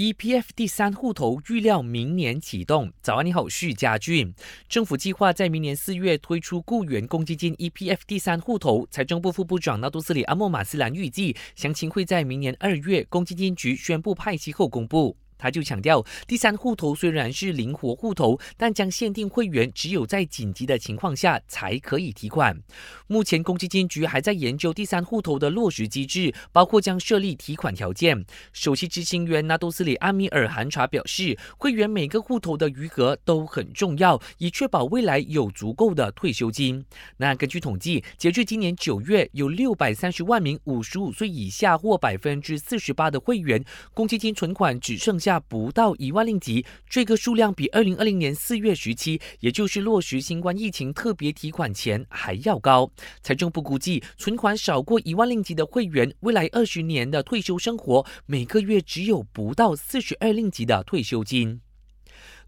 [0.00, 2.90] EPF 第三户头预料明年启动。
[3.02, 4.34] 早安，你好，徐家俊。
[4.66, 8.88] 政府计划在明年四月推出雇员公积金 EPF 第三户头。
[8.90, 15.14] 财政部副部长纳杜斯里阿莫马斯兰预计，详情会在明年二月公积金局宣布派息后公布。
[15.40, 22.60] 他就强调，第三户头虽然是灵活户头，但将限定会员只有在紧急的情况下才可以提款。
[23.06, 28.24] 目前公积金局还在研究第三户头的落实机制，包括将设立提款条件。
[28.52, 36.84] 首席执行员纳多斯里阿米尔韩查表示，会员每个户头的余额都很重要，以确保未来有足够的退休金。
[37.16, 43.64] 那根据统计，截至今年九月，有六百三十万名五十五岁以下或百分之四十八的会员
[43.94, 45.29] 公积金存款只剩下。
[45.30, 52.90] 下不到一万令吉，这个数量比二零二零年四月时期，也就是落实新冠疫情特别提款前还要高。
[53.22, 61.60] 财政部估计，存款少过一万令吉的会员，未来二十年的退休生活，每个月只有不到四十二令吉的退休金。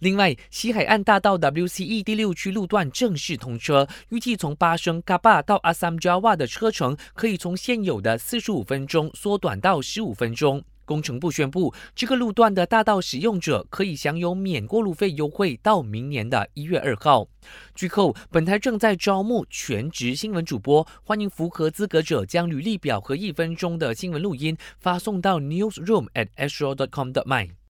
[0.01, 10.65] 另外，西海岸大道 WCE 第六区路段正式通车，预计从巴生嘎巴到阿萨姆加瓦的车程，可以从现有的四十五分钟缩短到十五分钟。
[10.93, 17.27] 工程部宣布，这个路段的大道使用者可以享有免过路费优惠，到明年的一月二号。
[17.75, 27.53] 最后，本台正在招募全职新闻主播，欢迎符合资格者将履历表和一分钟的新闻录音发送到 newsroom at astro.com.my